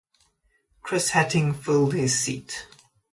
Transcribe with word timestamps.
Chris 0.81 1.11
Hattingh 1.11 1.53
filled 1.55 1.93
his 1.93 2.17
seat. 2.17 2.65